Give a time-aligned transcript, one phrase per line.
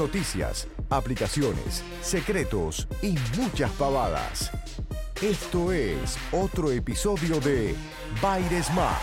[0.00, 4.50] Noticias, aplicaciones, secretos y muchas pavadas.
[5.20, 7.74] Esto es otro episodio de
[8.22, 8.98] Baires Smart.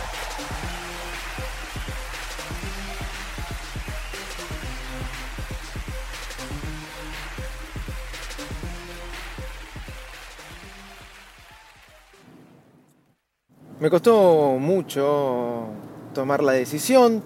[13.79, 15.67] Me costó mucho
[16.15, 17.23] tomar la decisión,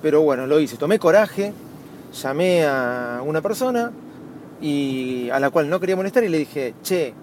[0.00, 0.76] pero bueno, lo hice.
[0.76, 1.52] Tomé coraje,
[2.12, 3.92] llamé a una persona
[4.60, 7.14] y a la cual no quería molestar y le dije, che,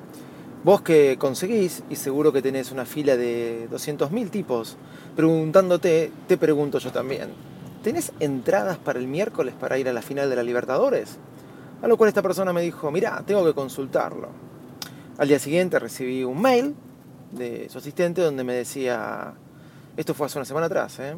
[0.63, 4.77] vos que conseguís y seguro que tenés una fila de 200.000 tipos
[5.15, 7.29] preguntándote, te pregunto yo también,
[7.83, 11.17] ¿tenés entradas para el miércoles para ir a la final de la Libertadores?
[11.81, 14.29] A lo cual esta persona me dijo, mirá, tengo que consultarlo.
[15.17, 16.75] Al día siguiente recibí un mail
[17.31, 19.33] de su asistente donde me decía,
[19.95, 21.15] esto fue hace una semana atrás, ¿eh?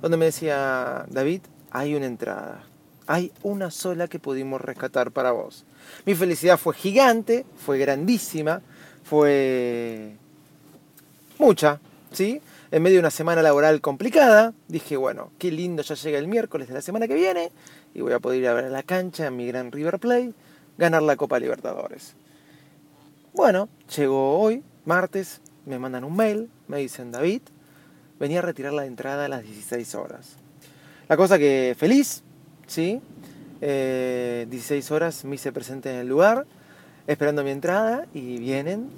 [0.00, 2.62] donde me decía, David, hay una entrada,
[3.08, 5.64] hay una sola que pudimos rescatar para vos.
[6.04, 8.60] Mi felicidad fue gigante, fue grandísima,
[9.02, 10.12] fue
[11.38, 11.80] mucha,
[12.12, 12.42] ¿sí?
[12.70, 16.68] En medio de una semana laboral complicada, dije, bueno, qué lindo, ya llega el miércoles
[16.68, 17.50] de la semana que viene
[17.94, 20.34] y voy a poder ir a ver a la cancha en mi gran River Plate,
[20.76, 22.14] ganar la Copa Libertadores.
[23.32, 27.40] Bueno, llegó hoy, martes, me mandan un mail, me dicen, David,
[28.20, 30.36] venía a retirar la entrada a las 16 horas.
[31.08, 32.22] La cosa que feliz,
[32.68, 33.00] ¿sí?
[33.60, 36.46] 16 eh, horas me hice presente en el lugar,
[37.08, 38.88] esperando mi entrada, y vienen,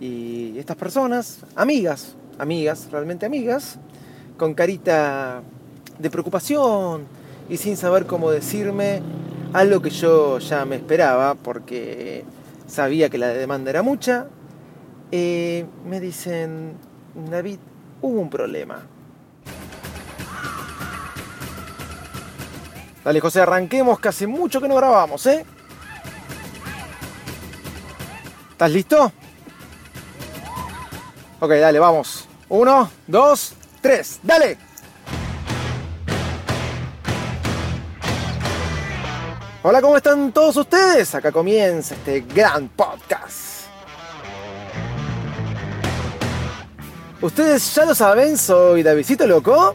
[0.00, 3.78] y estas personas, amigas, amigas, realmente amigas,
[4.36, 5.42] con carita
[5.98, 7.06] de preocupación
[7.48, 9.00] y sin saber cómo decirme
[9.52, 12.24] algo que yo ya me esperaba, porque
[12.66, 14.26] sabía que la demanda era mucha,
[15.10, 16.74] eh, me dicen,
[17.30, 17.58] David,
[18.02, 18.86] hubo un problema.
[23.08, 25.42] Dale, José, arranquemos, que hace mucho que no grabamos, ¿eh?
[28.50, 29.10] ¿Estás listo?
[31.40, 32.28] Ok, dale, vamos.
[32.50, 34.58] Uno, dos, tres, dale.
[39.62, 41.14] Hola, ¿cómo están todos ustedes?
[41.14, 43.68] Acá comienza este gran podcast.
[47.22, 49.72] Ustedes ya lo saben, soy Davidito Loco.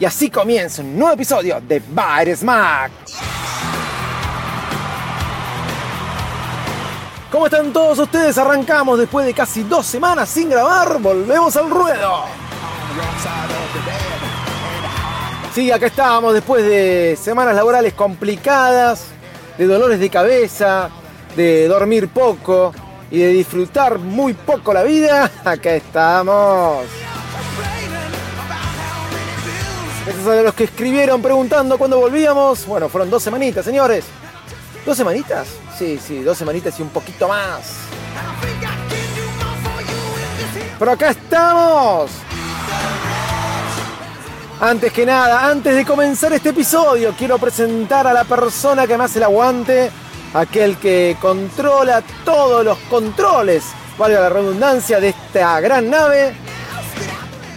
[0.00, 2.90] Y así comienza un nuevo episodio de Bayer Smack.
[7.30, 8.38] ¿Cómo están todos ustedes?
[8.38, 10.98] Arrancamos después de casi dos semanas sin grabar.
[11.00, 12.24] Volvemos al ruedo.
[15.54, 19.04] Sí, acá estábamos después de semanas laborales complicadas,
[19.58, 20.88] de dolores de cabeza,
[21.36, 22.72] de dormir poco
[23.10, 25.30] y de disfrutar muy poco la vida.
[25.44, 26.86] Acá estamos.
[30.06, 32.66] Gracias a los que escribieron preguntando cuándo volvíamos.
[32.66, 34.04] Bueno, fueron dos semanitas, señores.
[34.86, 35.48] ¿Dos semanitas?
[35.78, 37.74] Sí, sí, dos semanitas y un poquito más.
[40.78, 42.10] Pero acá estamos.
[44.60, 49.18] Antes que nada, antes de comenzar este episodio, quiero presentar a la persona que hace
[49.18, 49.90] el aguante,
[50.34, 53.64] aquel que controla todos los controles,
[53.98, 56.34] valga la redundancia, de esta gran nave,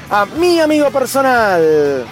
[0.10, 2.06] a mi amigo personal.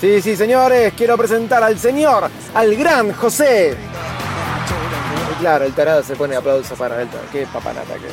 [0.00, 3.76] Sí, sí, señores, quiero presentar al señor, al gran José.
[5.32, 7.08] Y claro, el tarado se pone aplauso para él.
[7.32, 8.08] Qué papanata que.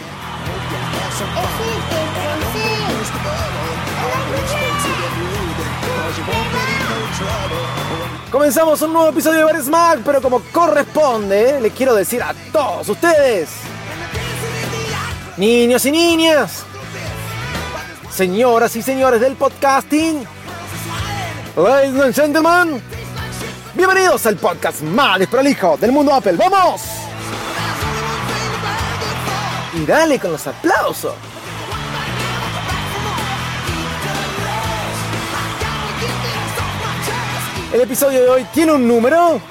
[8.31, 12.89] Comenzamos un nuevo episodio de Bar Smack, pero como corresponde, les quiero decir a todos
[12.89, 13.49] ustedes,
[15.37, 16.63] niños y niñas,
[18.11, 20.25] señoras y señores del podcasting,
[21.55, 22.81] ladies and gentlemen,
[23.75, 26.33] bienvenidos al podcast más desprolijo del mundo Apple.
[26.33, 26.81] ¡Vamos!
[29.73, 31.13] Y dale con los aplausos.
[37.73, 39.41] El episodio de hoy tiene un número.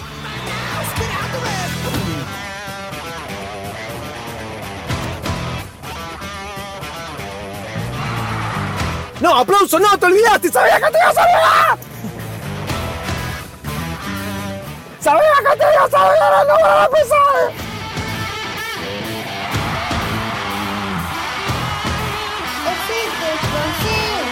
[9.20, 11.93] No, aplauso, no, te olvidaste, sabía que te ibas a olvidar.
[15.04, 15.20] Sabía
[15.50, 17.52] que te ibas a olvidar el número de episodio.
[22.72, 24.24] Existe, consigo.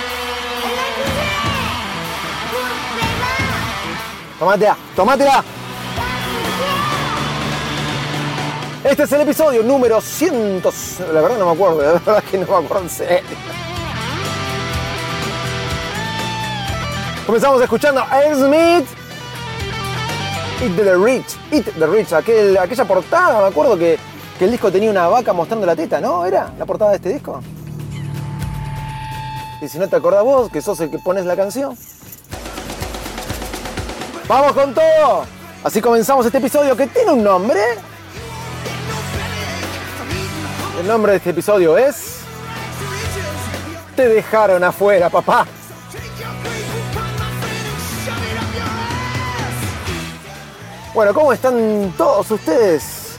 [4.38, 5.44] Tomate A, tomate A.
[8.82, 10.62] Este es el episodio número 100.
[11.12, 13.20] La verdad no me acuerdo, la verdad que no me acuerdo en serio.
[17.26, 19.01] Comenzamos escuchando a Aerosmith.
[20.62, 21.36] Eat the Rich.
[21.50, 22.12] Eat the Rich.
[22.12, 23.98] Aquel, aquella portada, me acuerdo que,
[24.38, 26.24] que el disco tenía una vaca mostrando la teta, ¿no?
[26.24, 27.40] ¿Era la portada de este disco?
[29.60, 31.76] Y si no te acordás vos, que sos el que pones la canción.
[34.28, 35.24] ¡Vamos con todo!
[35.64, 37.60] Así comenzamos este episodio que tiene un nombre.
[40.80, 42.18] El nombre de este episodio es...
[43.96, 45.44] Te dejaron afuera, papá.
[50.94, 53.16] Bueno, ¿cómo están todos ustedes?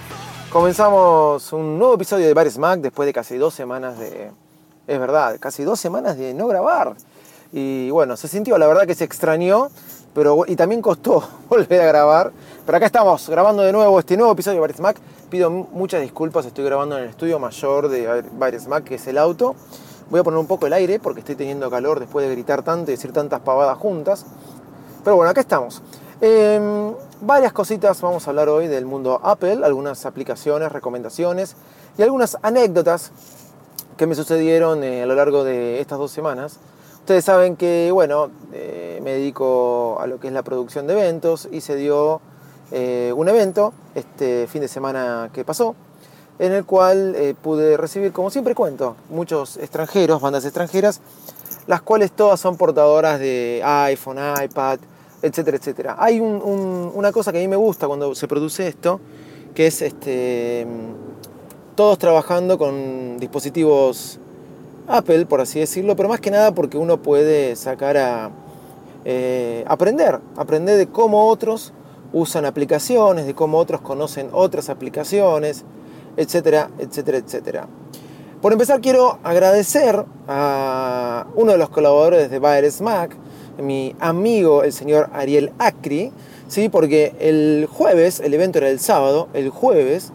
[0.52, 4.30] Comenzamos un nuevo episodio de Bar Smack después de casi dos semanas de...
[4.86, 6.94] Es verdad, casi dos semanas de no grabar.
[7.52, 9.70] Y bueno, se sintió, la verdad que se extrañó,
[10.14, 12.31] pero y también costó volver a grabar.
[12.64, 15.00] Pero acá estamos grabando de nuevo este nuevo episodio de Bar Smack.
[15.31, 19.18] Pido muchas disculpas, estoy grabando en el estudio mayor de Bar Smack, que es el
[19.18, 19.56] auto.
[20.12, 22.92] Voy a poner un poco el aire porque estoy teniendo calor después de gritar tanto
[22.92, 24.28] y decir tantas pavadas juntas.
[25.04, 25.81] Pero bueno, acá estamos.
[26.22, 26.94] Eh,
[27.25, 31.56] varias cositas vamos a hablar hoy del mundo Apple, algunas aplicaciones, recomendaciones
[31.98, 33.12] y algunas anécdotas
[33.96, 36.60] que me sucedieron eh, a lo largo de estas dos semanas.
[37.00, 41.48] Ustedes saben que, bueno, eh, me dedico a lo que es la producción de eventos
[41.50, 42.20] y se dio
[42.72, 45.76] eh, un evento este fin de semana que pasó,
[46.40, 51.00] en el cual pude recibir, como siempre cuento, muchos extranjeros, bandas extranjeras,
[51.68, 54.80] las cuales todas son portadoras de iPhone, iPad,
[55.24, 55.96] etcétera, etcétera.
[55.98, 59.00] Hay un- un- una cosa que a mí me gusta cuando se produce esto,
[59.56, 60.68] que es este,
[61.75, 64.20] todos trabajando con dispositivos
[64.88, 68.30] Apple, por así decirlo, pero más que nada porque uno puede sacar a
[69.06, 71.74] eh, aprender, aprender de cómo otros
[72.14, 75.64] usan aplicaciones, de cómo otros conocen otras aplicaciones,
[76.16, 77.68] etcétera, etcétera, etcétera.
[78.42, 83.16] Por empezar, quiero agradecer a uno de los colaboradores de Bayer Mac,
[83.62, 86.12] mi amigo, el señor Ariel Acri,
[86.48, 86.70] ¿sí?
[86.70, 90.12] porque el jueves, el evento era el sábado, el jueves,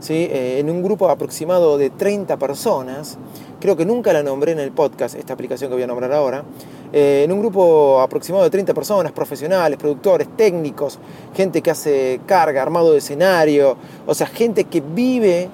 [0.00, 0.28] ¿sí?
[0.30, 3.18] Eh, en un grupo aproximado de 30 personas,
[3.60, 6.44] creo que nunca la nombré en el podcast, esta aplicación que voy a nombrar ahora,
[6.92, 10.98] eh, en un grupo aproximado de 30 personas, profesionales, productores, técnicos,
[11.34, 15.48] gente que hace carga, armado de escenario, o sea, gente que vive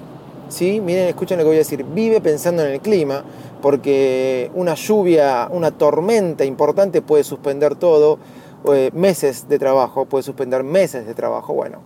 [0.49, 0.81] ¿sí?
[0.81, 3.23] Miren, escuchen lo que voy a decir, vive pensando en el clima,
[3.61, 8.19] porque una lluvia, una tormenta importante puede suspender todo,
[8.73, 11.55] eh, meses de trabajo, puede suspender meses de trabajo.
[11.55, 11.83] Bueno,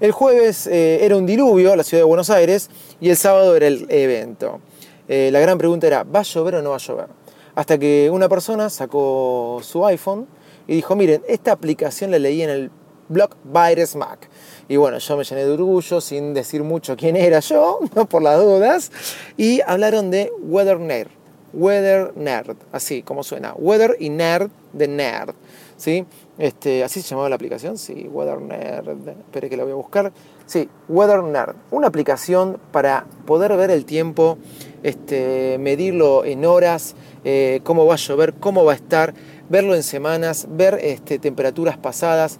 [0.00, 2.70] el jueves eh, era un diluvio, la ciudad de Buenos Aires,
[3.00, 4.60] y el sábado era el evento.
[5.08, 7.06] Eh, la gran pregunta era, ¿va a llover o no va a llover?
[7.54, 10.26] Hasta que una persona sacó su iPhone
[10.66, 12.70] y dijo, miren, esta aplicación la leí en el
[13.08, 14.28] blog Virus Mac.
[14.68, 18.22] Y bueno, yo me llené de orgullo sin decir mucho quién era yo, no por
[18.22, 18.92] las dudas.
[19.36, 21.08] Y hablaron de Weather Nerd.
[21.54, 23.54] Weather Nerd, así como suena.
[23.54, 25.34] Weather y Nerd de Nerd.
[25.78, 26.04] ¿sí?
[26.36, 27.78] Este, ¿Así se llamaba la aplicación?
[27.78, 29.08] Sí, Weather Nerd.
[29.08, 30.12] Espere que la voy a buscar.
[30.44, 31.56] Sí, Weather Nerd.
[31.70, 34.36] Una aplicación para poder ver el tiempo,
[34.82, 36.94] este, medirlo en horas,
[37.24, 39.14] eh, cómo va a llover, cómo va a estar,
[39.48, 42.38] verlo en semanas, ver este, temperaturas pasadas.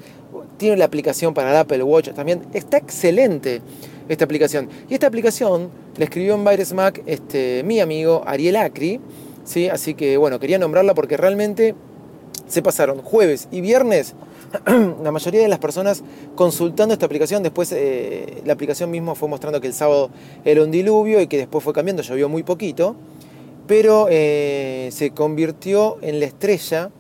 [0.59, 2.43] Tiene la aplicación para el Apple Watch también.
[2.53, 3.63] Está excelente
[4.09, 4.69] esta aplicación.
[4.91, 9.01] Y esta aplicación la escribió en Virus Mac este, mi amigo Ariel Acri.
[9.45, 9.69] ¿sí?
[9.69, 11.75] Así que bueno, quería nombrarla porque realmente
[12.47, 14.15] se pasaron jueves y viernes
[15.03, 16.03] la mayoría de las personas
[16.35, 17.43] consultando esta aplicación.
[17.43, 20.11] Después eh, la aplicación misma fue mostrando que el sábado
[20.45, 22.97] era un diluvio y que después fue cambiando, llovió muy poquito.
[23.67, 26.91] Pero eh, se convirtió en la estrella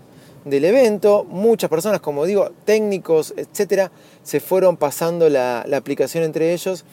[0.50, 1.24] del evento.
[1.24, 3.90] Muchas personas, como digo, técnicos, etcétera,
[4.22, 6.84] se fueron pasando la, aplicación entre ellos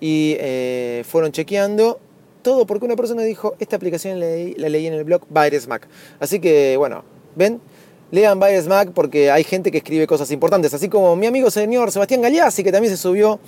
[0.00, 2.00] y eh, fueron chequeando.
[2.42, 5.88] Todo porque una persona dijo, esta aplicación la leí, en el blog Virus Mac.
[6.20, 7.02] Así que, bueno,
[7.34, 7.60] ven,
[8.10, 10.72] lean Virus Mac porque hay gente que escribe cosas importantes.
[10.72, 13.40] Así como mi amigo señor Sebastián Galeazzi, que también se subió,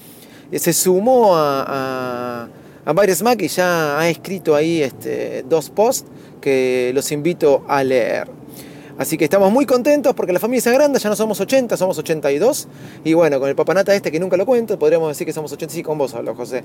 [0.51, 2.49] eh, se sumó a,
[2.85, 6.09] a, Mac y ya ha escrito ahí este, dos posts
[6.41, 8.29] que los invito a leer.
[8.99, 11.97] Así que estamos muy contentos porque la familia se agranda, ya no somos 80, somos
[11.99, 12.67] 82.
[13.05, 15.73] Y bueno, con el papanata este que nunca lo cuento, podríamos decir que somos 80.
[15.73, 16.65] Sí, con vos hablo, José.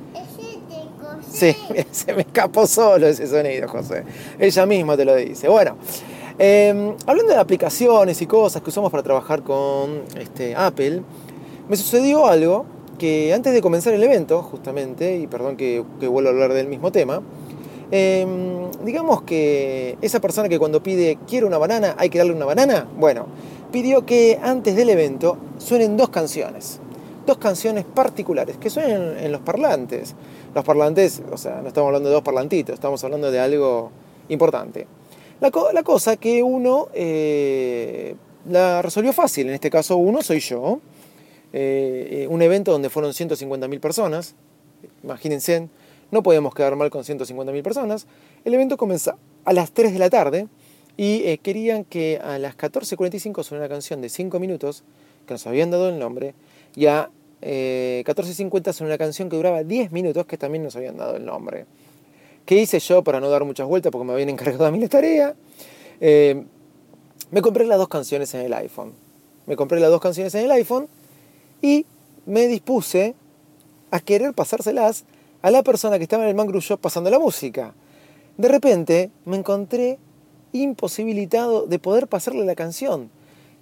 [1.32, 1.56] Sí,
[1.92, 4.04] se me escapó solo ese sonido, José.
[4.40, 5.48] Ella misma te lo dice.
[5.48, 5.78] Bueno,
[6.40, 11.04] eh, hablando de aplicaciones y cosas que usamos para trabajar con este, Apple,
[11.70, 12.66] me sucedió algo
[12.98, 16.68] que antes de comenzar el evento, justamente, y perdón que, que vuelvo a hablar del
[16.68, 17.22] mismo tema,
[17.96, 18.26] eh,
[18.84, 22.88] digamos que esa persona que cuando pide quiero una banana, hay que darle una banana,
[22.98, 23.28] bueno,
[23.72, 26.80] pidió que antes del evento suenen dos canciones,
[27.28, 30.16] dos canciones particulares que suenen en los parlantes.
[30.56, 33.92] Los parlantes, o sea, no estamos hablando de dos parlantitos, estamos hablando de algo
[34.30, 34.88] importante.
[35.40, 38.16] La, co- la cosa que uno eh,
[38.50, 40.80] la resolvió fácil, en este caso uno soy yo,
[41.54, 44.34] eh, un evento donde fueron 150.000 personas,
[45.04, 45.68] imagínense,
[46.14, 48.08] no podíamos quedar mal con 150.000 personas,
[48.46, 50.48] el evento comenzó a las 3 de la tarde
[50.96, 54.84] y eh, querían que a las 14.45 sonara una canción de 5 minutos,
[55.26, 56.36] que nos habían dado el nombre,
[56.76, 57.10] y a
[57.42, 61.26] eh, 14.50 sonó una canción que duraba 10 minutos, que también nos habían dado el
[61.26, 61.66] nombre.
[62.46, 64.88] ¿Qué hice yo para no dar muchas vueltas porque me habían encargado a mí la
[64.88, 65.34] tarea?
[66.00, 66.44] Eh,
[67.32, 68.94] me compré las dos canciones en el iPhone.
[69.46, 70.88] Me compré las dos canciones en el iPhone
[71.62, 71.86] y
[72.26, 73.16] me dispuse
[73.92, 75.06] a querer pasárselas
[75.44, 77.74] a la persona que estaba en el Mangrove Shop pasando la música.
[78.38, 80.00] De repente me encontré
[80.54, 83.10] imposibilitado de poder pasarle la canción.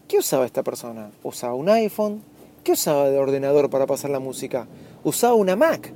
[0.07, 1.09] ¿Qué usaba esta persona?
[1.23, 2.21] ¿Usaba un iPhone?
[2.63, 4.67] ¿Qué usaba de ordenador para pasar la música?
[5.03, 5.91] Usaba una Mac.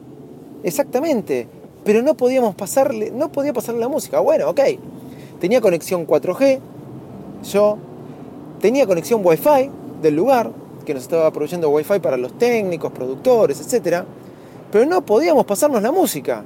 [0.63, 1.47] Exactamente.
[1.83, 4.19] Pero no podíamos pasarle, no podía pasarle la música.
[4.19, 4.61] Bueno, ok.
[5.39, 6.59] Tenía conexión 4G,
[7.51, 7.77] yo
[8.59, 9.69] tenía conexión Wi-Fi
[10.01, 10.51] del lugar,
[10.83, 14.05] que nos estaba proveyendo Wi-Fi para los técnicos, productores, etc.
[14.71, 16.43] Pero no podíamos pasarnos la música.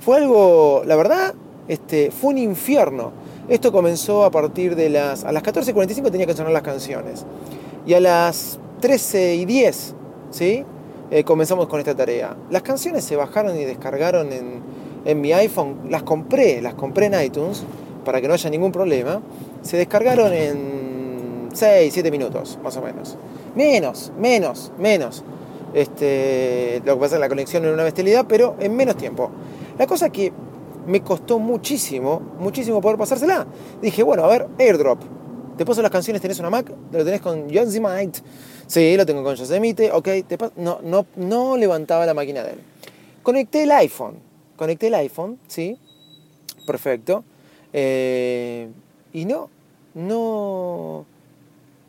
[0.00, 1.34] Fue algo, la verdad,
[1.68, 3.12] este, fue un infierno.
[3.48, 5.24] Esto comenzó a partir de las...
[5.24, 7.24] A las 14.45 tenía que sonar las canciones.
[7.86, 9.94] Y a las 13 y 10,
[10.30, 10.64] ¿sí?
[11.10, 12.36] Eh, comenzamos con esta tarea.
[12.50, 14.60] Las canciones se bajaron y descargaron en,
[15.04, 15.80] en mi iPhone.
[15.88, 17.64] Las compré, las compré en iTunes
[18.04, 19.20] para que no haya ningún problema.
[19.62, 23.16] Se descargaron en 6, 7 minutos, más o menos.
[23.54, 25.24] Menos, menos, menos.
[25.74, 29.30] Este, lo que pasa es la conexión era una bestialidad, pero en menos tiempo.
[29.78, 30.32] La cosa que
[30.86, 33.46] me costó muchísimo, muchísimo poder pasársela.
[33.82, 35.00] Dije, bueno, a ver, airdrop.
[35.56, 38.20] Te paso las canciones, tenés una Mac, lo tenés con Yosemite.
[38.66, 40.04] Sí, lo tengo con Yosemite, ok.
[40.26, 42.58] Te pas- no, no, no levantaba la máquina de él.
[43.22, 44.14] Conecté el iPhone.
[44.56, 45.76] Conecté el iPhone, sí.
[46.66, 47.24] Perfecto.
[47.72, 48.68] Eh,
[49.12, 49.50] y no,
[49.94, 51.04] no,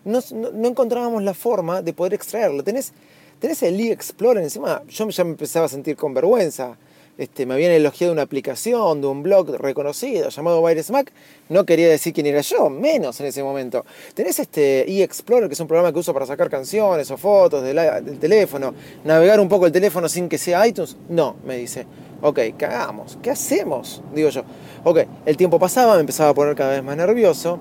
[0.06, 0.22] no-
[0.54, 2.64] no encontrábamos la forma de poder extraerlo.
[2.64, 2.92] Tenés,
[3.40, 4.84] tenés el eXplorer encima.
[4.88, 6.78] Yo ya me empezaba a sentir con vergüenza.
[7.18, 11.12] Este, me habían elogiado una aplicación de un blog reconocido llamado Virus Mac.
[11.50, 13.86] No quería decir quién era yo, menos en ese momento.
[14.14, 17.76] Tenés este eXplorer, que es un programa que uso para sacar canciones o fotos del,
[18.06, 18.74] del teléfono.
[19.04, 20.96] Navegar un poco el teléfono sin que sea iTunes.
[21.10, 21.86] No, me dice.
[22.22, 23.18] Ok, cagamos.
[23.22, 24.02] ¿Qué hacemos?
[24.16, 24.44] Digo yo.
[24.86, 27.60] Ok, el tiempo pasaba, me empezaba a poner cada vez más nervioso.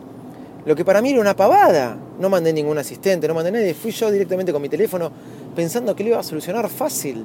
[0.64, 1.96] Lo que para mí era una pavada.
[2.18, 3.74] No mandé ningún asistente, no mandé nadie.
[3.74, 5.10] Fui yo directamente con mi teléfono
[5.54, 7.24] pensando que lo iba a solucionar fácil.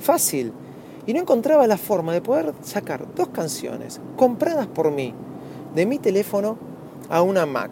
[0.00, 0.52] Fácil.
[1.06, 5.14] Y no encontraba la forma de poder sacar dos canciones compradas por mí
[5.74, 6.56] de mi teléfono
[7.08, 7.70] a una Mac.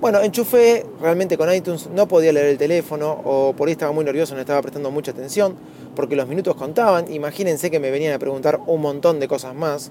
[0.00, 4.04] Bueno, enchufé realmente con iTunes, no podía leer el teléfono o por ahí estaba muy
[4.04, 5.54] nervioso, no estaba prestando mucha atención
[5.94, 7.10] porque los minutos contaban.
[7.10, 9.90] Imagínense que me venían a preguntar un montón de cosas más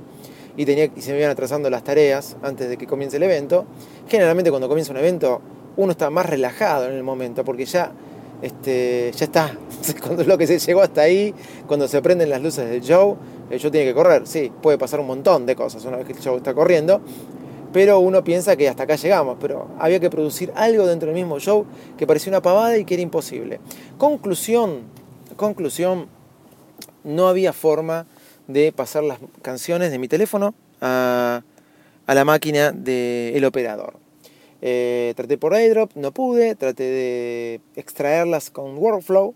[0.57, 3.65] y, se me iban atrasando las tareas antes de que comience el evento.
[4.07, 5.41] Generalmente cuando comienza un evento
[5.77, 7.91] uno está más relajado en el momento porque ya,
[8.41, 9.57] este, ya está.
[10.01, 11.33] Cuando lo que se llegó hasta ahí,
[11.67, 13.17] cuando se prenden las luces del show,
[13.49, 14.25] el show tiene que correr.
[14.25, 17.01] Sí, puede pasar un montón de cosas una vez que el show está corriendo.
[17.73, 21.39] Pero uno piensa que hasta acá llegamos, pero había que producir algo dentro del mismo
[21.39, 21.65] show
[21.97, 23.59] que parecía una pavada y que era imposible.
[23.97, 24.83] Conclusión,
[25.35, 26.07] conclusión,
[27.03, 28.07] no había forma
[28.47, 31.43] de pasar las canciones de mi teléfono a,
[32.05, 33.97] a la máquina del operador.
[34.61, 39.35] Eh, traté por airdrop, no pude, traté de extraerlas con Workflow,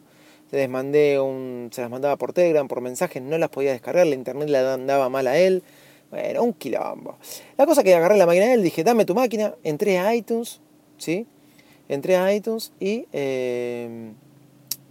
[0.51, 4.15] les mandé un, se las mandaba por Telegram, por mensajes, no las podía descargar, la
[4.15, 5.61] internet la andaba mal a él,
[6.09, 7.17] bueno, un quilombo.
[7.57, 10.61] La cosa que agarré la máquina de él, dije, dame tu máquina, entré a iTunes,
[10.97, 11.27] ¿sí?
[11.87, 14.11] Entré a iTunes y, eh,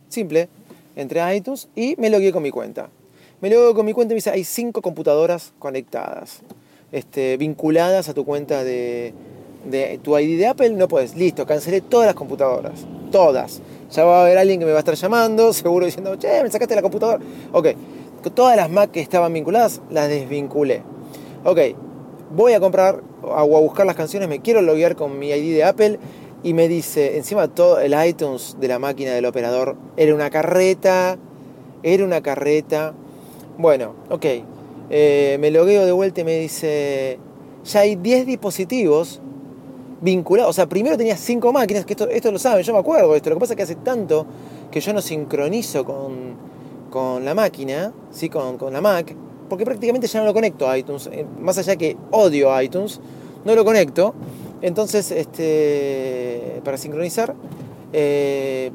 [0.08, 0.48] simple,
[0.94, 2.90] entré a iTunes y me logué con mi cuenta.
[3.40, 6.40] Me logué con mi cuenta y me dice, hay cinco computadoras conectadas,
[6.90, 9.14] este, vinculadas a tu cuenta de,
[9.64, 11.14] de tu ID de Apple, no puedes.
[11.14, 13.62] Listo, cancelé todas las computadoras, todas.
[13.92, 16.50] Ya va a haber alguien que me va a estar llamando, seguro diciendo, che, me
[16.50, 17.23] sacaste la computadora.
[17.52, 17.68] Ok,
[18.35, 20.83] todas las Mac que estaban vinculadas las desvinculé.
[21.45, 21.61] Ok,
[22.35, 25.62] voy a comprar o a buscar las canciones, me quiero loguear con mi ID de
[25.62, 26.00] Apple
[26.42, 31.18] y me dice, encima todo el iTunes de la máquina del operador era una carreta,
[31.85, 32.95] era una carreta.
[33.58, 34.24] Bueno, ok,
[34.90, 37.18] Eh, me logueo de vuelta y me dice,
[37.62, 39.20] ya hay 10 dispositivos
[40.00, 40.48] vinculados.
[40.48, 43.18] O sea, primero tenía 5 máquinas, que esto, esto lo saben, yo me acuerdo de
[43.18, 43.28] esto.
[43.28, 44.24] Lo que pasa es que hace tanto
[44.70, 46.36] que yo no sincronizo con,
[46.88, 48.30] con la máquina, ¿sí?
[48.30, 49.14] con, con la Mac,
[49.50, 51.06] porque prácticamente ya no lo conecto a iTunes.
[51.12, 53.00] Eh, Más allá que odio iTunes,
[53.44, 54.14] no lo conecto.
[54.62, 57.34] Entonces, este, para sincronizar,
[57.92, 58.70] eh,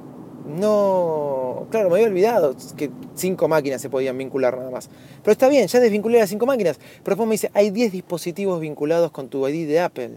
[0.45, 4.89] no, claro, me había olvidado que cinco máquinas se podían vincular nada más.
[5.21, 6.77] Pero está bien, ya desvinculé las cinco máquinas.
[7.03, 10.11] Pero después me dice, hay 10 dispositivos vinculados con tu ID de Apple.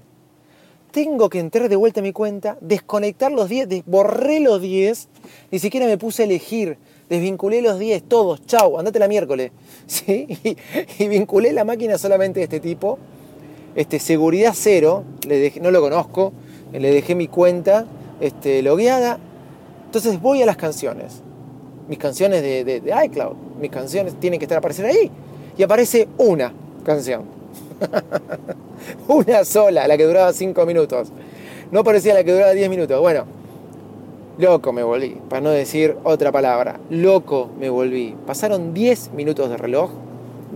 [0.91, 5.09] Tengo que entrar de vuelta a mi cuenta, desconectar los 10, des- borré los 10,
[5.51, 6.79] ni siquiera me puse a elegir,
[7.11, 9.53] desvinculé los 10, todos, chau, andate la miércoles.
[9.87, 10.27] ¿Sí?
[10.99, 12.99] Y, vinculé la máquina solamente de este tipo,
[13.75, 15.05] este, seguridad cero,
[15.61, 16.33] no lo conozco,
[16.73, 17.87] le dejé mi cuenta
[18.21, 19.19] este, logueada.
[19.87, 21.23] Entonces voy a las canciones,
[21.89, 25.11] mis canciones de, de- iCloud, mis canciones tienen que estar aparecer ahí.
[25.57, 26.53] Y aparece una
[26.85, 27.23] canción.
[29.09, 31.09] una sola, la que duraba 5 minutos.
[31.71, 33.01] No parecía la que duraba 10 minutos.
[33.01, 33.25] Bueno,
[34.39, 36.79] loco me volví, para no decir otra palabra.
[36.91, 38.15] Loco me volví.
[38.27, 39.91] Pasaron 10 minutos de reloj,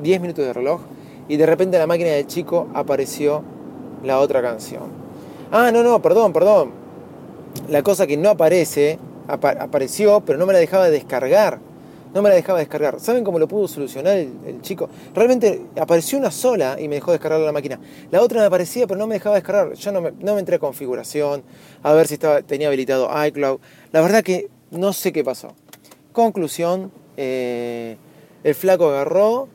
[0.03, 0.81] 10 minutos de reloj,
[1.29, 3.43] y de repente en la máquina del chico apareció
[4.05, 4.83] la otra canción.
[5.51, 6.71] Ah, no, no, perdón, perdón.
[7.69, 8.99] La cosa que no aparece,
[9.33, 11.59] apa- apareció, pero no me la dejaba descargar.
[12.13, 12.99] No me la dejaba descargar.
[12.99, 14.89] ¿Saben cómo lo pudo solucionar el, el chico?
[15.15, 17.79] Realmente apareció una sola y me dejó descargar la máquina.
[18.11, 19.75] La otra me aparecía, pero no me dejaba descargar.
[19.75, 21.45] Yo no me, no me entré a configuración,
[21.85, 23.61] a ver si estaba, tenía habilitado iCloud.
[23.93, 25.55] La verdad que no sé qué pasó.
[26.13, 27.97] Conclusión, eh,
[28.43, 29.47] el flaco agarró,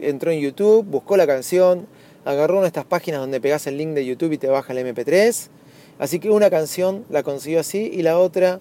[0.00, 1.86] entró en YouTube, buscó la canción,
[2.24, 4.84] agarró una de estas páginas donde pegas el link de YouTube y te baja el
[4.84, 5.48] MP3.
[6.00, 8.58] Así que una canción la consiguió así y la otra,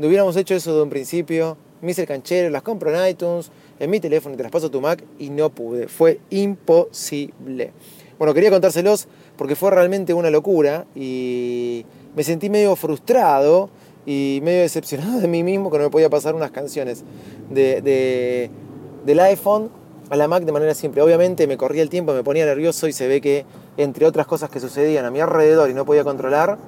[0.00, 3.50] no hubiéramos hecho eso de un principio, me hice el canchero, las compro en iTunes,
[3.78, 7.72] en mi teléfono y te las paso a tu Mac y no pude, fue imposible.
[8.18, 11.84] Bueno, quería contárselos porque fue realmente una locura y
[12.16, 13.70] me sentí medio frustrado
[14.06, 17.04] y medio decepcionado de mí mismo que no me podía pasar unas canciones
[17.50, 18.50] de, de-
[19.04, 19.70] del iPhone
[20.10, 21.00] a la Mac de manera simple.
[21.02, 23.44] Obviamente me corría el tiempo, me ponía nervioso y se ve que
[23.76, 26.58] entre otras cosas que sucedían a mi alrededor y no podía controlar,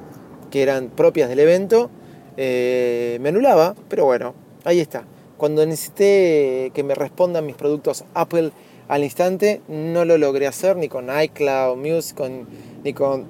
[0.51, 1.91] que eran propias del evento,
[2.37, 5.05] eh, me anulaba, pero bueno, ahí está.
[5.37, 8.53] Cuando necesité que me respondan mis productos Apple
[8.89, 12.21] al instante, no lo logré hacer ni con iCloud Music,
[12.85, 13.27] ni con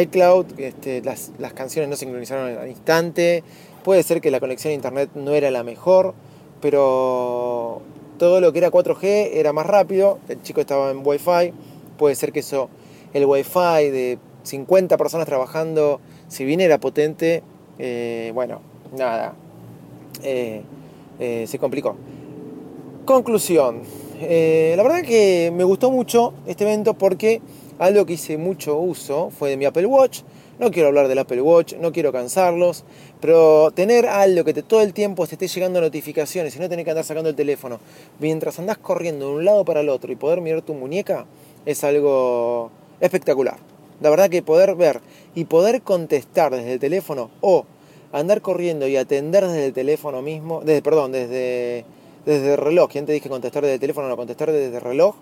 [0.00, 3.42] iCloud, este, las, las canciones no sincronizaron al instante.
[3.82, 6.14] Puede ser que la conexión a internet no era la mejor,
[6.60, 7.82] pero
[8.18, 10.18] todo lo que era 4G era más rápido.
[10.28, 11.52] El chico estaba en Wi-Fi.
[11.96, 12.68] Puede ser que eso,
[13.14, 17.42] el Wi-Fi de 50 personas trabajando, si bien era potente,
[17.82, 18.60] eh, bueno,
[18.94, 19.32] nada,
[20.22, 20.62] eh,
[21.18, 21.96] eh, se complicó.
[23.06, 23.80] Conclusión.
[24.20, 27.40] La verdad que me gustó mucho este evento porque
[27.78, 30.20] algo que hice mucho uso fue de mi Apple Watch.
[30.58, 32.84] No quiero hablar del Apple Watch, no quiero cansarlos,
[33.18, 36.84] pero tener algo que te, todo el tiempo te esté llegando notificaciones y no tener
[36.84, 37.80] que andar sacando el teléfono
[38.18, 41.24] mientras andás corriendo de un lado para el otro y poder mirar tu muñeca
[41.64, 43.56] es algo espectacular.
[44.00, 45.00] La verdad que poder ver
[45.34, 47.64] y poder contestar desde el teléfono o
[48.12, 51.84] andar corriendo y atender desde el teléfono mismo, desde, perdón, desde,
[52.26, 55.14] desde el reloj, que antes dije contestar desde el teléfono, no contestar desde el reloj.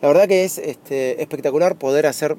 [0.00, 2.36] La verdad que es este, espectacular poder hacer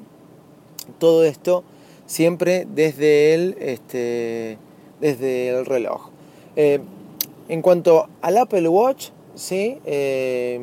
[0.98, 1.64] todo esto
[2.06, 4.58] siempre desde el, este,
[5.00, 6.10] desde el reloj.
[6.56, 6.80] Eh,
[7.48, 10.58] en cuanto al Apple Watch, sí, eh,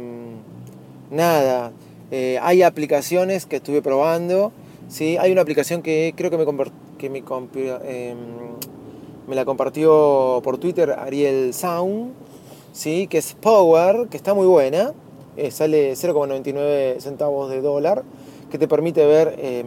[1.12, 1.72] nada,
[2.12, 4.52] eh, hay aplicaciones que estuve probando,
[4.94, 6.46] sí, hay una aplicación que creo que me,
[6.98, 7.24] que me,
[7.84, 8.18] em,
[9.28, 12.14] me la compartió por Twitter Ariel Sound,
[12.72, 14.94] sí, que es Power, que está muy buena,
[15.36, 18.04] eh, sale 0,99 centavos de dólar,
[18.52, 19.66] que te permite ver eh,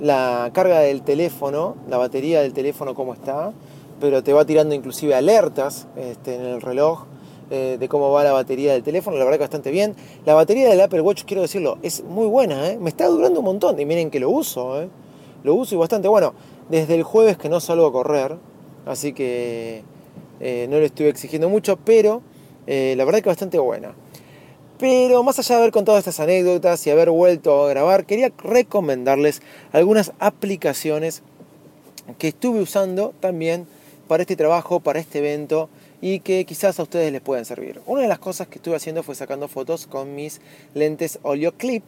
[0.00, 3.52] la carga del teléfono, la batería del teléfono cómo está,
[4.00, 7.04] pero te va tirando inclusive alertas este, en el reloj
[7.50, 9.94] eh, de cómo va la batería del teléfono, la verdad que bastante bien.
[10.24, 12.78] La batería del Apple Watch, quiero decirlo, es muy buena, ¿eh?
[12.78, 14.88] me está durando un montón y miren que lo uso, ¿eh?
[15.42, 16.34] lo uso y bastante bueno.
[16.68, 18.36] Desde el jueves que no salgo a correr,
[18.86, 19.82] así que
[20.40, 22.22] no le estuve exigiendo mucho, pero
[22.66, 23.94] la verdad que bastante buena.
[24.78, 29.42] Pero más allá de haber contado estas anécdotas y haber vuelto a grabar, quería recomendarles
[29.72, 31.22] algunas aplicaciones
[32.18, 33.66] que estuve usando también
[34.08, 35.68] para este trabajo, para este evento
[36.00, 37.80] y que quizás a ustedes les puedan servir.
[37.86, 40.40] Una de las cosas que estuve haciendo fue sacando fotos con mis
[40.74, 41.82] lentes Oleo Clip.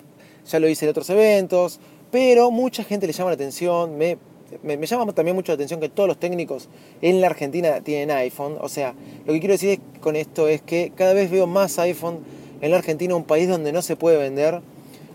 [0.51, 3.99] Ya lo hice en otros eventos, pero mucha gente le llama la atención.
[3.99, 4.19] Me,
[4.63, 6.69] me, llama también mucho la atención que todos los técnicos
[7.03, 8.57] en la Argentina tienen iPhone.
[8.61, 8.95] O sea,
[9.27, 12.21] lo que quiero decir con esto es que cada vez veo más iPhone
[12.61, 14.61] en la Argentina un país donde no se puede vender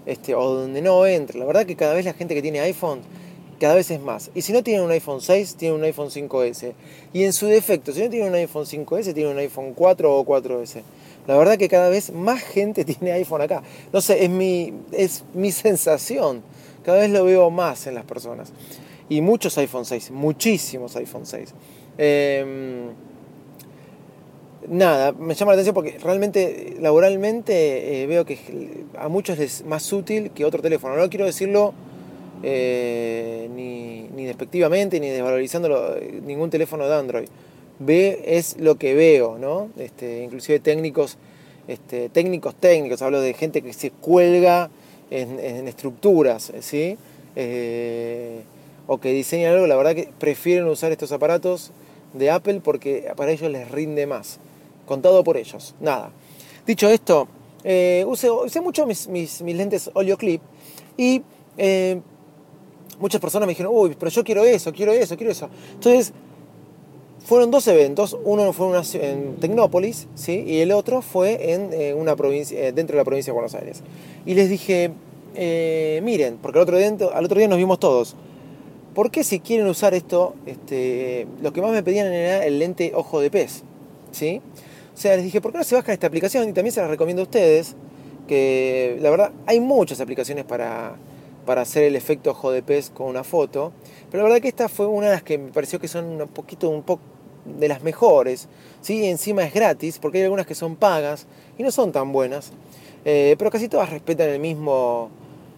[0.05, 1.39] este, o donde no entra.
[1.39, 3.01] La verdad que cada vez la gente que tiene iPhone
[3.61, 4.31] cada vez es más.
[4.33, 6.73] Y si no tienen un iPhone 6, tienen un iPhone 5S.
[7.13, 10.25] Y en su defecto, si no tienen un iPhone 5S, tienen un iPhone 4 o
[10.25, 10.81] 4S.
[11.27, 13.61] La verdad que cada vez más gente tiene iPhone acá.
[13.93, 16.41] No sé, es mi, es mi sensación.
[16.83, 18.51] Cada vez lo veo más en las personas.
[19.09, 21.53] Y muchos iPhone 6, muchísimos iPhone 6.
[21.99, 22.87] Em,
[24.69, 28.39] nada, me llama la atención porque realmente, laboralmente, eh, veo que
[28.97, 30.95] a muchos es más útil que otro teléfono.
[30.95, 31.75] No quiero decirlo
[32.43, 37.27] eh, ni, ni, despectivamente, ni desvalorizando ningún teléfono de Android.
[37.79, 39.69] Ve es lo que veo, ¿no?
[39.77, 41.17] Este, inclusive técnicos,
[41.67, 44.69] este, técnicos técnicos, hablo de gente que se cuelga
[45.09, 46.97] en, estructuras, ¿sí?
[47.35, 48.41] Eh,
[48.87, 51.71] o que diseñan algo, la verdad que prefieren usar estos aparatos
[52.13, 54.39] de Apple porque para ellos les rinde más.
[54.85, 55.75] Contado por ellos.
[55.79, 56.11] Nada.
[56.65, 57.27] Dicho esto,
[57.63, 60.41] eh, usé, mucho mis, mis, lentes Oleo Clip
[60.97, 61.21] y
[61.57, 62.01] eh,
[63.01, 65.49] muchas personas me dijeron, uy, pero yo quiero eso, quiero eso, quiero eso.
[65.73, 66.13] Entonces,
[67.25, 70.43] fueron dos eventos, uno fue en Tecnópolis, ¿sí?
[70.45, 73.81] y el otro fue en eh, una provincia, dentro de la provincia de Buenos Aires.
[74.25, 74.91] Y les dije,
[76.01, 78.15] miren, porque al otro, día, al otro día nos vimos todos,
[78.93, 82.91] ¿Por qué si quieren usar esto, este, lo que más me pedían era el lente
[82.93, 83.63] ojo de pez?
[84.11, 84.41] ¿Sí?
[84.93, 86.49] O sea, les dije, ¿por qué no se bajan esta aplicación?
[86.49, 87.75] Y también se las recomiendo a ustedes,
[88.27, 90.95] que la verdad hay muchas aplicaciones para,
[91.45, 93.71] para hacer el efecto ojo de pez con una foto,
[94.09, 96.27] pero la verdad que esta fue una de las que me pareció que son un
[96.27, 97.01] poquito, un poco
[97.45, 98.47] de las mejores,
[98.81, 99.05] ¿sí?
[99.05, 101.25] Encima es gratis, porque hay algunas que son pagas
[101.57, 102.51] y no son tan buenas,
[103.05, 105.09] eh, pero casi todas respetan el mismo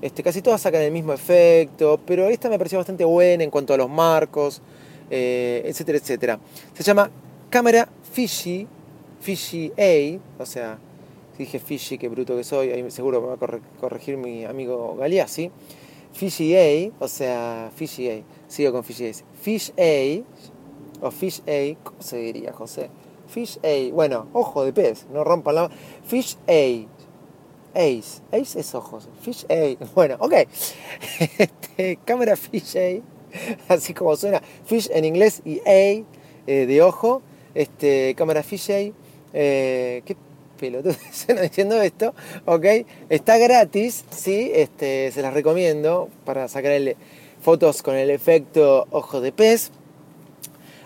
[0.03, 3.73] este, casi todas sacan el mismo efecto, pero esta me pareció bastante buena en cuanto
[3.73, 4.61] a los marcos,
[5.09, 6.39] eh, etcétera, etcétera.
[6.73, 7.09] Se llama
[7.49, 8.67] cámara Fishy,
[9.21, 10.77] Fishy A, o sea,
[11.37, 15.51] dije Fishy, qué bruto que soy, seguro me va a corregir mi amigo Galeazzi.
[16.13, 19.11] Fishy A, o sea, Fishy A, sigo con Fishy A.
[19.41, 22.89] Fish A, o Fish A, ¿cómo se diría, José?
[23.27, 25.71] Fish A, bueno, ojo de pez, no rompan la...
[26.05, 26.87] Fish A,
[27.73, 28.21] Ace.
[28.31, 29.09] Ace es ojos.
[29.21, 29.75] Fish A.
[29.95, 30.33] Bueno, ok.
[31.37, 33.01] Este, cámara Fish A.
[33.73, 34.41] Así como suena.
[34.65, 36.03] Fish en inglés y A
[36.47, 37.21] eh, de ojo.
[37.55, 38.93] Este, cámara Fish A.
[39.33, 40.15] Eh, qué
[40.59, 42.13] pelotudo suena diciendo esto.
[42.45, 42.65] Ok.
[43.09, 44.05] Está gratis.
[44.11, 44.51] Sí.
[44.53, 46.73] Este, se las recomiendo para sacar
[47.41, 49.71] fotos con el efecto ojo de pez.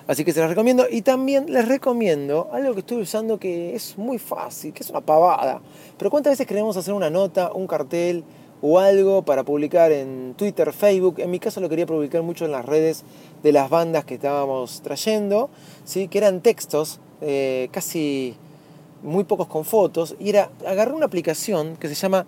[0.08, 0.86] Así que se las recomiendo.
[0.90, 5.02] Y también les recomiendo algo que estoy usando que es muy fácil, que es una
[5.02, 5.62] pavada.
[5.98, 8.24] Pero ¿cuántas veces queremos hacer una nota, un cartel
[8.62, 11.20] o algo para publicar en Twitter, Facebook?
[11.20, 13.04] En mi caso lo quería publicar mucho en las redes
[13.44, 15.50] de las bandas que estábamos trayendo,
[15.84, 16.08] ¿sí?
[16.08, 18.36] que eran textos, eh, casi
[19.04, 20.16] muy pocos con fotos.
[20.20, 22.26] Y era, agarré una aplicación que se llama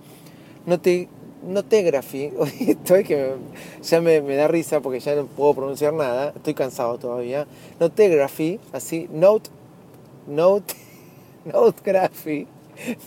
[0.65, 1.10] Note
[1.41, 3.36] Notegraphy, estoy que
[3.82, 7.47] ya me, da risa porque ya no puedo pronunciar nada, estoy cansado todavía.
[7.79, 9.49] Notegraphy, así, note,
[10.27, 10.73] note,
[11.45, 12.45] notegraphy,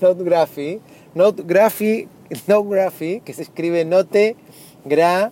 [0.00, 0.80] notegraphy,
[1.14, 2.08] notegraphy,
[2.46, 4.36] notegraphy, que se escribe note,
[4.86, 5.30] gra,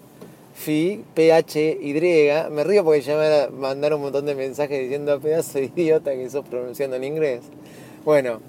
[0.61, 1.95] Fi, y
[2.51, 6.29] me río porque ya me mandaron un montón de mensajes diciendo pedazo de idiota que
[6.29, 7.41] sos pronunciando en inglés.
[8.05, 8.41] Bueno,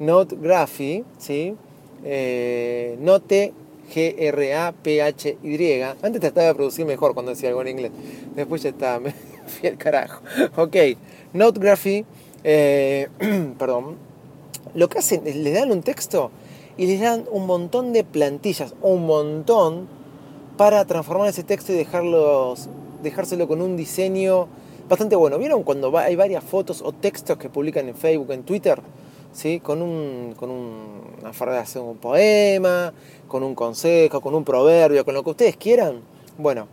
[0.00, 1.54] Notegraphy, ¿sí?
[2.04, 3.54] Eh, note
[3.94, 5.82] G-R-A-P-H-Y.
[5.82, 7.92] Antes trataba de producir mejor cuando decía algo en inglés.
[8.36, 9.12] Después ya está, me
[9.46, 10.22] fui al carajo.
[10.56, 10.76] Ok,
[11.32, 12.04] Notegraphy,
[12.44, 13.08] eh,
[13.58, 13.96] perdón.
[14.74, 16.30] Lo que hacen es le dan un texto
[16.76, 19.88] y les dan un montón de plantillas, un montón,
[20.58, 22.68] para transformar ese texto y dejarlos,
[23.02, 24.48] dejárselo con un diseño
[24.86, 25.38] bastante bueno.
[25.38, 28.82] ¿Vieron cuando hay varias fotos o textos que publican en Facebook, en Twitter?
[29.32, 29.60] ¿Sí?
[29.60, 32.92] Con, un, con una frase, un poema,
[33.28, 36.00] con un consejo, con un proverbio, con lo que ustedes quieran.
[36.36, 36.66] Bueno,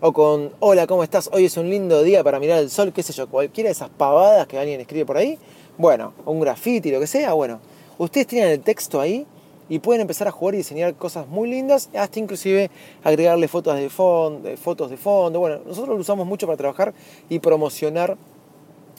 [0.00, 1.28] o con, hola, ¿cómo estás?
[1.32, 3.90] Hoy es un lindo día para mirar el sol, qué sé yo, cualquiera de esas
[3.90, 5.38] pavadas que alguien escribe por ahí.
[5.76, 7.60] Bueno, un graffiti, lo que sea, bueno,
[7.98, 9.26] ustedes tienen el texto ahí
[9.68, 12.70] y pueden empezar a jugar y diseñar cosas muy lindas, hasta inclusive
[13.04, 15.40] agregarle fotos de fondo, fotos de fondo.
[15.40, 16.94] Bueno, nosotros lo usamos mucho para trabajar
[17.28, 18.16] y promocionar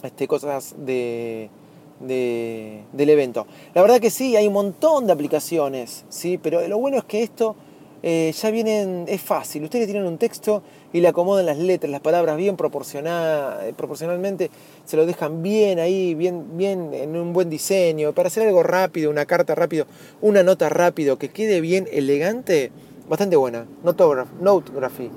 [0.04, 1.50] este, cosas de,
[2.00, 3.46] del evento.
[3.74, 6.38] La verdad que sí, hay un montón de aplicaciones, ¿sí?
[6.38, 7.56] pero lo bueno es que esto
[8.02, 9.64] eh, ya viene, es fácil.
[9.64, 14.50] Ustedes tienen un texto y le acomodan las letras, las palabras bien eh, proporcionalmente,
[14.86, 18.14] se lo dejan bien ahí, bien, bien en un buen diseño.
[18.14, 19.86] Para hacer algo rápido, una carta rápido,
[20.22, 22.72] una nota rápido, que quede bien elegante,
[23.10, 23.66] bastante buena.
[23.84, 25.10] Notography.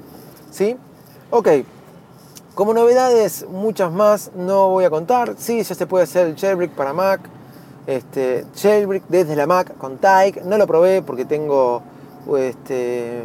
[0.51, 0.77] ¿Sí?
[1.31, 1.49] Ok.
[2.55, 5.37] Como novedades, muchas más no voy a contar.
[5.39, 7.23] Sí, ya se puede hacer el jailbreak para Mac.
[7.87, 10.43] Este, jailbreak desde la Mac con Tyke.
[10.45, 11.83] No lo probé porque tengo.
[12.37, 13.25] Este,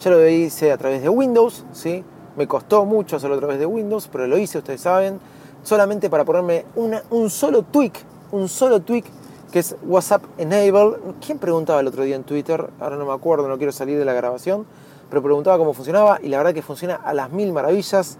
[0.00, 2.04] ya lo hice a través de Windows, ¿sí?
[2.36, 5.18] Me costó mucho hacerlo a través de Windows, pero lo hice, ustedes saben.
[5.64, 9.04] Solamente para ponerme una, un solo tweak, un solo tweak
[9.50, 10.96] que es WhatsApp Enable.
[11.24, 12.70] ¿Quién preguntaba el otro día en Twitter?
[12.78, 14.64] Ahora no me acuerdo, no quiero salir de la grabación,
[15.12, 18.16] pero preguntaba cómo funcionaba y la verdad que funciona a las mil maravillas.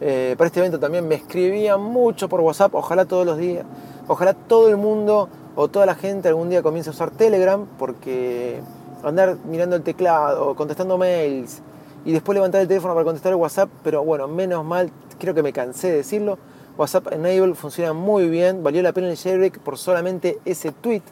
[0.00, 3.66] Eh, para este evento también me escribían mucho por WhatsApp, ojalá todos los días,
[4.08, 8.62] ojalá todo el mundo o toda la gente algún día comience a usar Telegram, porque
[9.02, 11.60] andar mirando el teclado, contestando mails
[12.06, 15.42] y después levantar el teléfono para contestar el WhatsApp, pero bueno, menos mal, creo que
[15.42, 16.38] me cansé de decirlo,
[16.78, 21.02] WhatsApp Enable funciona muy bien, valió la pena el jailbreak por solamente ese tweet,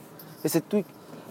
[0.43, 0.87] ese tweet.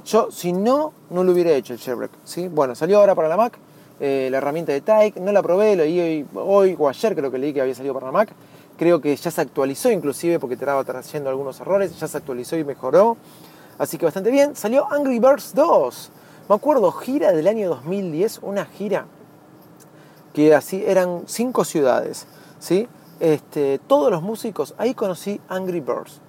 [0.06, 2.48] Yo, si no, no lo hubiera hecho el jailbreak, ¿sí?
[2.48, 3.58] Bueno, salió ahora para la Mac,
[4.03, 7.37] eh, la herramienta de Tyke, no la probé, lo leí hoy, o ayer creo que
[7.37, 8.33] leí que había salido para Mac,
[8.75, 12.57] creo que ya se actualizó inclusive porque te estaba trayendo algunos errores, ya se actualizó
[12.57, 13.15] y mejoró,
[13.77, 14.55] así que bastante bien.
[14.55, 16.11] Salió Angry Birds 2,
[16.49, 19.05] me acuerdo, gira del año 2010, una gira
[20.33, 22.25] que así eran cinco ciudades,
[22.57, 22.87] ¿sí?
[23.19, 26.21] Este, todos los músicos, ahí conocí Angry Birds,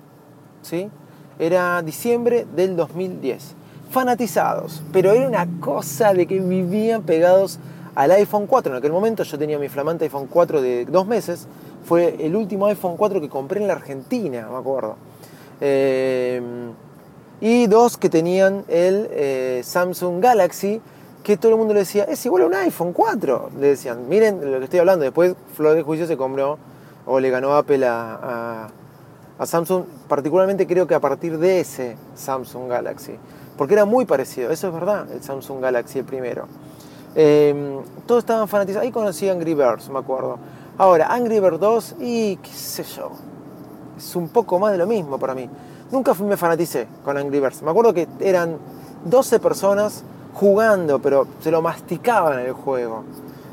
[0.61, 0.91] ¿sí?
[1.39, 3.62] Era diciembre del 2010.
[3.93, 7.59] Fanatizados, pero era una cosa de que vivían pegados
[7.95, 8.73] al iPhone 4.
[8.73, 11.47] En aquel momento yo tenía mi flamante iPhone 4 de dos meses.
[11.85, 14.97] Fue el último iPhone 4 que compré en la Argentina, me acuerdo.
[15.61, 16.41] Eh,
[17.43, 20.81] y dos que tenían el eh, Samsung Galaxy,
[21.23, 23.51] que todo el mundo le decía, es igual a un iPhone 4.
[23.61, 25.05] Le decían, miren lo que estoy hablando.
[25.05, 26.59] Después Flor de Juicio se compró
[27.05, 28.69] o le ganó Apple a,
[29.45, 33.17] Samsung, particularmente creo que a partir de ese Samsung Galaxy,
[33.63, 36.47] porque era muy parecido, eso es verdad, el Samsung Galaxy el primero.
[37.15, 40.37] Eh, todos estaban fanatizados, ahí conocí Angry Birds, me acuerdo.
[40.79, 43.13] Ahora, Angry Birds 2 y qué sé yo,
[43.97, 45.49] es un poco más de lo mismo para mí.
[45.93, 47.63] Nunca me fanaticé con Angry Birds.
[47.63, 48.57] Me acuerdo que eran
[49.05, 50.03] 12 personas
[50.35, 53.05] jugando, pero se lo masticaban el juego.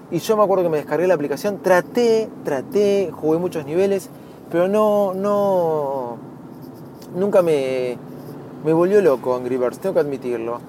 [0.10, 4.10] Y yo me acuerdo que me descargué la aplicación, traté, traté, jugué muchos niveles,
[4.50, 6.18] pero no, no,
[7.16, 7.96] nunca me,
[8.64, 10.60] me volvió loco Angry Birds, tengo que admitirlo.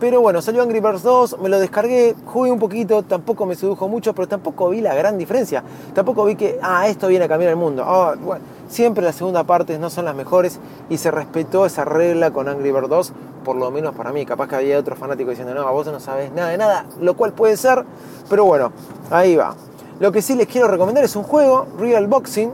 [0.00, 3.88] Pero bueno, salió Angry Birds 2, me lo descargué, jugué un poquito, tampoco me sedujo
[3.88, 5.62] mucho, pero tampoco vi la gran diferencia.
[5.94, 7.84] Tampoco vi que, ah, esto viene a cambiar el mundo.
[7.86, 10.58] Ah, bueno, siempre las segunda partes no son las mejores
[10.90, 13.12] y se respetó esa regla con Angry Birds 2,
[13.44, 14.26] por lo menos para mí.
[14.26, 17.32] Capaz que había otro fanático diciendo, no, vos no sabes nada de nada, lo cual
[17.32, 17.84] puede ser,
[18.28, 18.72] pero bueno,
[19.10, 19.54] ahí va.
[20.00, 22.50] Lo que sí les quiero recomendar es un juego, Real Boxing,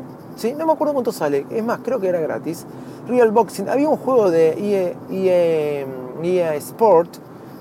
[0.48, 2.64] no me acuerdo cuánto sale, es más, creo que era gratis.
[3.07, 5.87] Real Boxing, había un juego de EA, EA,
[6.22, 7.16] EA Sport,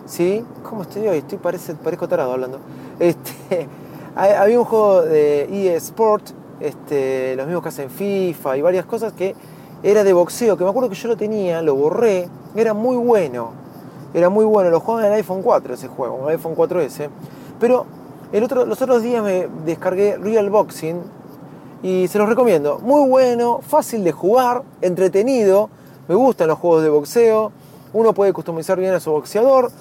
[0.06, 0.44] ¿sí?
[0.68, 1.18] ¿Cómo estoy hoy?
[1.18, 2.60] Estoy, parece, parezco tarado hablando.
[3.00, 3.68] Este,
[4.15, 9.13] había un juego de EA Sport, este, los mismos que hacen FIFA y varias cosas
[9.13, 9.36] que
[9.84, 13.52] era de boxeo, que me acuerdo que yo lo tenía, lo borré, era muy bueno.
[14.13, 17.10] Era muy bueno, lo jugaba en el iPhone 4 ese juego, el iPhone 4S.
[17.60, 17.86] Pero
[18.32, 21.19] el otro, los otros días me descargué Real Boxing
[21.82, 22.80] y se los recomiendo.
[22.80, 25.70] Muy bueno, fácil de jugar, entretenido.
[26.08, 27.52] Me gustan los juegos de boxeo.
[27.94, 29.72] Uno puede customizar bien a su boxeador.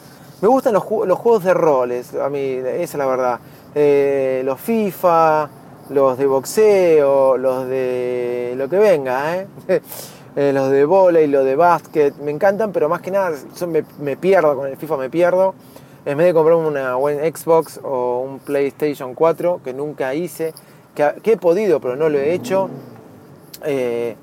[0.41, 3.41] Me gustan los, juegos de roles, a mí, esa es la verdad.
[3.75, 5.49] Eh, los FIFA,
[5.91, 9.47] los de boxeo, los de lo que venga, ¿eh?
[10.37, 13.33] Eh, los de volei, los de básquet, me encantan, pero más que nada
[13.67, 15.53] me, me, pierdo con el FIFA, me pierdo.
[16.05, 20.55] En vez de comprarme una Xbox o un PlayStation 4, que nunca hice,
[21.23, 22.69] que, he podido, pero no lo he hecho.
[23.65, 24.17] Eh,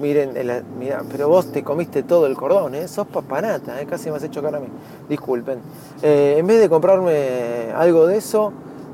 [0.00, 0.32] miren,
[0.78, 2.88] mira, pero vos te comiste todo el cordón, ¿eh?
[2.88, 3.86] sos papanata, ¿eh?
[3.86, 4.68] casi me has hecho cara a mí.
[5.08, 5.60] Disculpen.
[6.02, 8.52] Eh, en vez de comprarme algo de eso,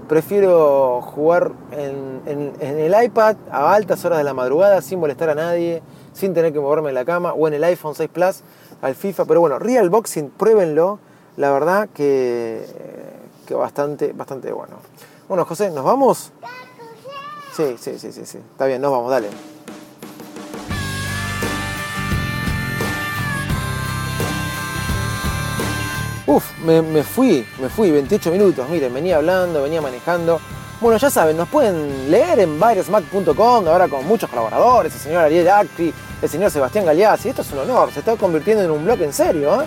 [0.09, 5.35] prefiero jugar en, en, el iPad a altas horas de la madrugada sin molestar a
[5.35, 5.83] nadie
[6.13, 8.43] sin tener que moverme en la cama, o en el iPhone 6 Plus
[8.83, 9.25] al FIFA.
[9.25, 10.99] Pero bueno, Real Boxing, pruébenlo.
[11.39, 12.67] La verdad que,
[13.47, 14.75] que bastante, bastante bueno.
[15.27, 16.31] Bueno, José, ¿nos vamos?
[17.55, 18.39] Sí, sí, sí, sí, sí.
[18.39, 19.29] Está bien, nos vamos, dale.
[26.27, 30.41] Uf, me, me, fui, me fui 28 minutos, miren, venía hablando, venía manejando.
[30.81, 35.49] Bueno, ya saben, nos pueden leer en virusmac.com, ahora con muchos colaboradores, el señor Ariel
[35.49, 37.29] Acti, el señor Sebastián Galeazzi.
[37.29, 39.63] Esto es un honor, se está convirtiendo en un blog en serio.
[39.63, 39.67] ¿eh?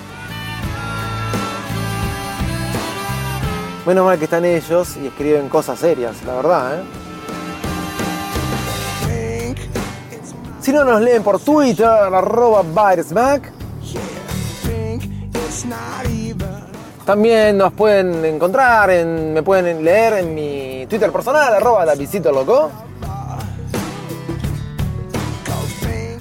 [3.86, 6.80] Menos mal que están ellos y escriben cosas serias, la verdad.
[6.80, 7.05] ¿eh?
[10.66, 13.52] Si no nos leen por Twitter, arroba virusmac.
[17.06, 22.72] También nos pueden encontrar, en, me pueden leer en mi Twitter personal, arroba Davidito Loco.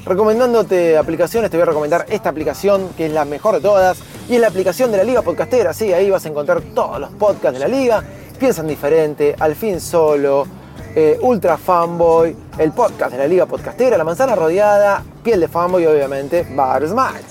[0.04, 1.50] recomendándote aplicaciones.
[1.50, 4.48] Te voy a recomendar esta aplicación que es la mejor de todas y es la
[4.48, 5.72] aplicación de la Liga Podcastera.
[5.72, 8.04] Sí, ahí vas a encontrar todos los podcasts de la Liga.
[8.38, 10.46] Piensan diferente, al fin solo,
[10.94, 15.82] eh, Ultra Fanboy, el podcast de la Liga Podcastera, La Manzana Rodeada, Piel de Fanboy
[15.82, 17.22] y obviamente Bar Smack.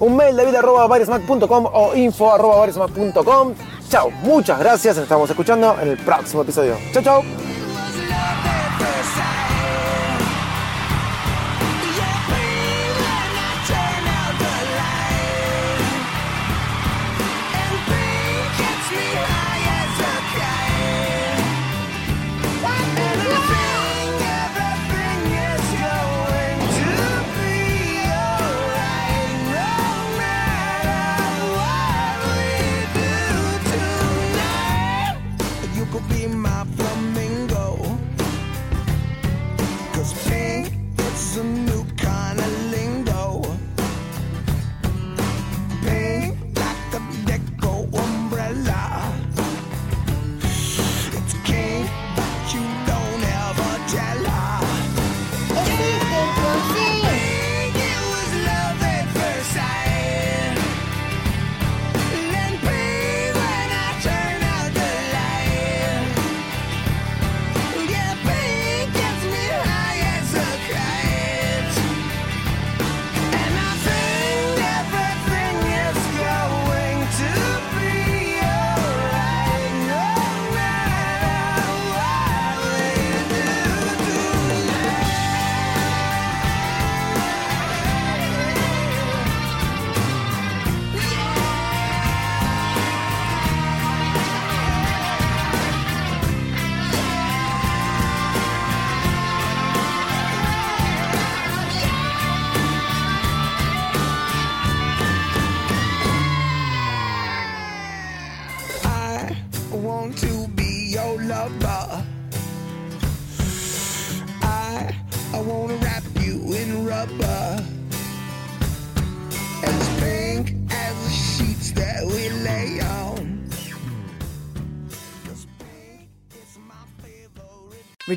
[0.00, 3.54] Un mail david.baresmack.com o info.baresmack.com.
[3.88, 6.76] Chao, muchas gracias, nos estamos escuchando en el próximo episodio.
[6.92, 7.47] Chao, chao.
[35.90, 37.76] Could be my flamingo.
[39.92, 41.67] Cause pink is a